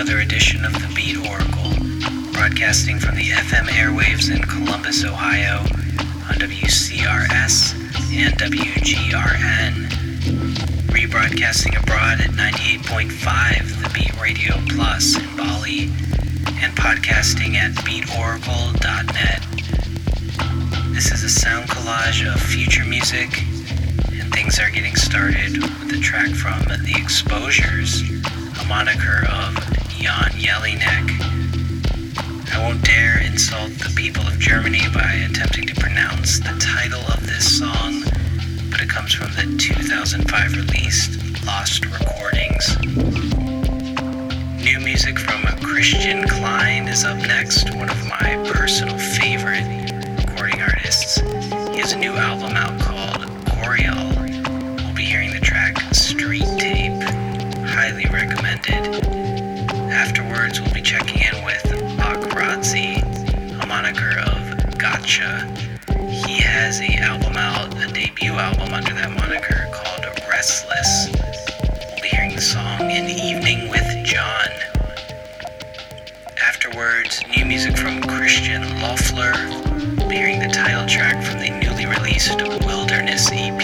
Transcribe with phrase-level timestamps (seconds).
[0.00, 1.72] The Beat Oracle,
[2.32, 7.74] broadcasting from the FM airwaves in Columbus, Ohio, on WCRS
[8.14, 9.88] and WGRN.
[10.88, 15.90] Rebroadcasting abroad at 98.5 The Beat Radio Plus in Bali,
[16.62, 19.44] and podcasting at beatoracle.net.
[20.94, 23.42] This is a sound collage of future music,
[24.12, 30.32] and things are getting started with a track from The Exposures, a moniker of Jan
[30.32, 31.10] Jelinek.
[32.54, 37.26] I won't dare insult the people of Germany by attempting to pronounce the title of
[37.26, 38.00] this song,
[38.70, 42.78] but it comes from the 2005 released Lost Recordings.
[44.64, 49.66] New music from Christian Kleine is up next, one of my personal favorite
[50.24, 51.20] recording artists.
[51.20, 54.16] He has a new album out called Coriol.
[54.82, 57.02] We'll be hearing the track Street Tape.
[57.68, 59.09] Highly recommended.
[60.00, 61.62] Afterwards, we'll be checking in with
[61.98, 63.02] Bakradze,
[63.62, 64.40] a moniker of
[64.78, 65.44] Gacha.
[66.08, 71.10] He has a album out, a debut album under that moniker called Restless.
[71.90, 74.48] We'll be hearing the song In the Evening with John.
[76.48, 79.36] Afterwards, new music from Christian Löffler.
[79.98, 83.60] We'll be hearing the title track from the newly released Wilderness EP.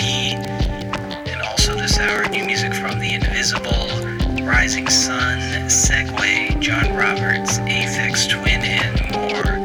[1.29, 4.16] And also this hour, new music from The Invisible,
[4.47, 9.56] Rising Sun, Segue, John Roberts, Aphex Twin, and more.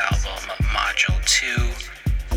[0.00, 2.36] Album Module 2.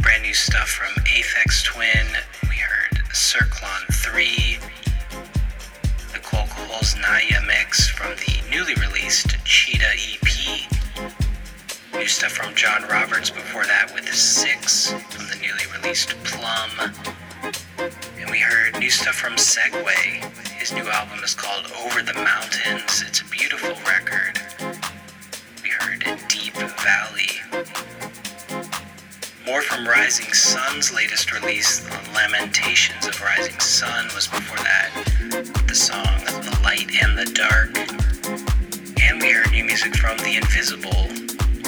[0.00, 2.06] Brand new stuff from Aphex Twin.
[2.48, 4.58] We heard Cirklon 3.
[6.12, 10.70] The Coles Naya mix from the newly released Cheetah EP.
[11.92, 16.92] New stuff from John Roberts before that with Six from the newly released Plum.
[18.18, 19.90] And we heard new stuff from Segue.
[20.58, 23.04] His new album is called Over the Mountains.
[23.06, 24.40] It's a beautiful record.
[26.86, 27.40] Valley.
[29.44, 34.92] More from Rising Sun's latest release, The Lamentations of Rising Sun, was before that.
[35.66, 37.76] The song The Light and the Dark.
[39.02, 41.08] And we heard new music from The Invisible.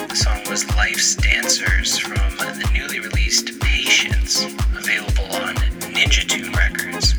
[0.07, 5.57] The song was Life's Dancers from the newly released Patience, available on
[5.91, 7.15] Ninja Tune Records.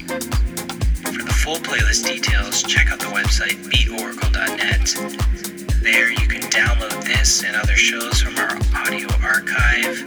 [1.04, 5.49] For the full playlist details, check out the website beatoracle.net.
[5.82, 10.00] There you can download this and other shows from our audio archive.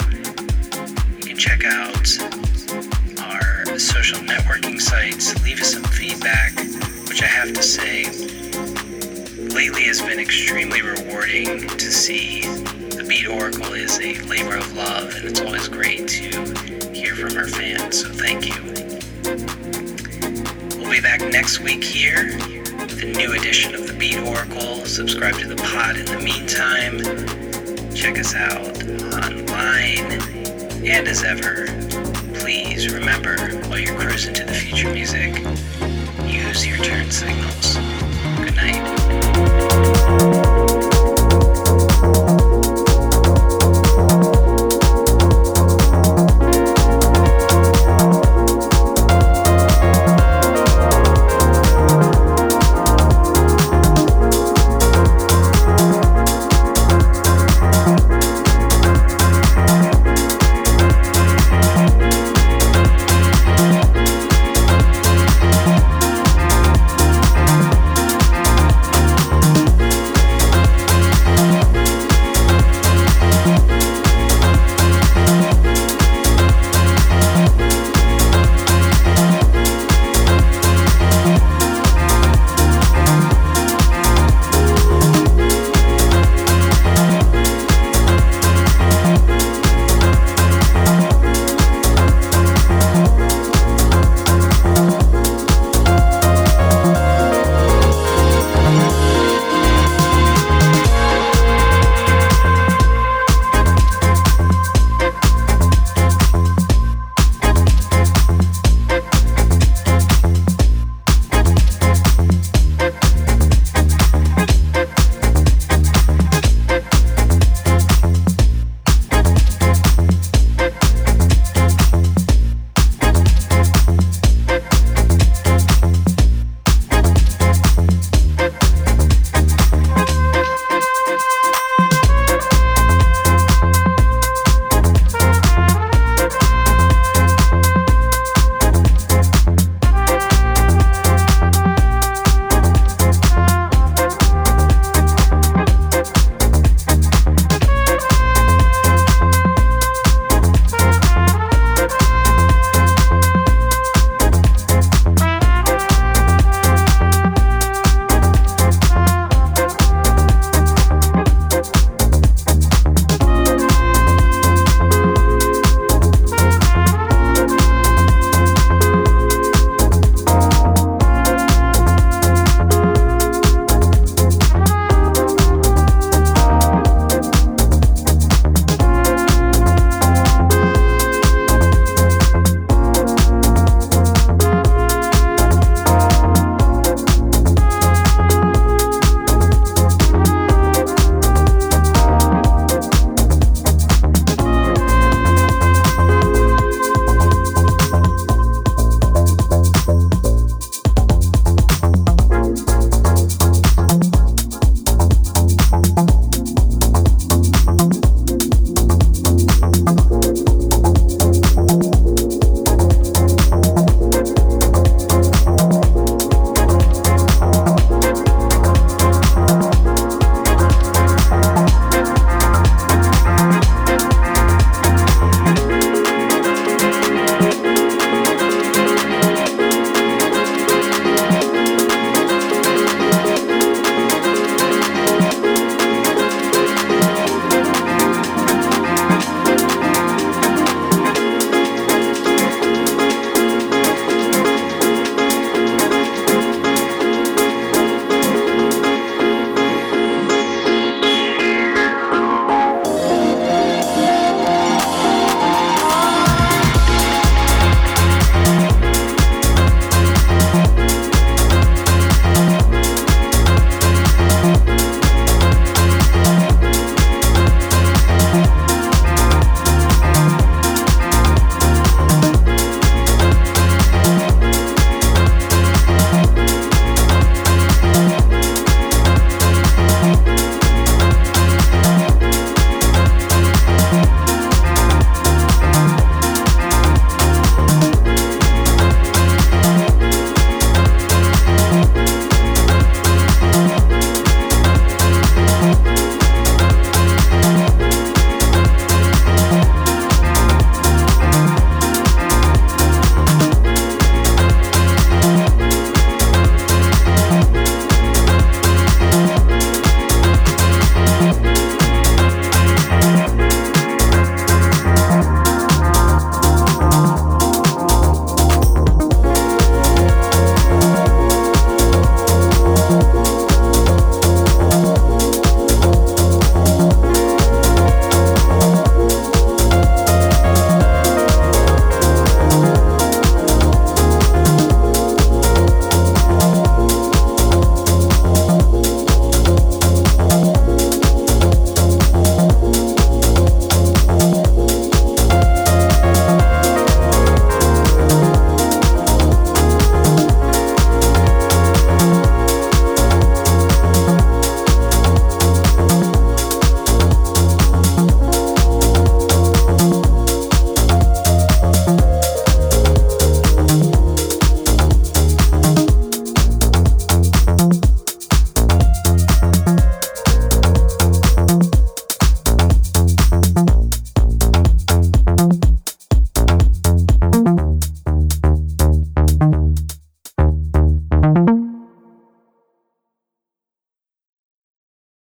[1.16, 2.18] You can check out
[3.18, 6.54] our social networking sites, leave us some feedback,
[7.08, 8.04] which I have to say
[9.54, 15.14] lately has been extremely rewarding to see the Beat Oracle is a labor of love,
[15.16, 18.02] and it's always great to hear from our fans.
[18.02, 18.60] So thank you.
[20.78, 22.61] We'll be back next week here
[23.00, 24.84] a new edition of the Beat Oracle.
[24.84, 26.98] Subscribe to the pod in the meantime.
[27.94, 28.82] Check us out
[29.24, 30.20] online.
[30.84, 31.66] And as ever,
[32.40, 33.36] please remember
[33.68, 35.38] while you're cruising to the future music,
[36.26, 37.76] use your turn signals.
[38.44, 40.41] Good night.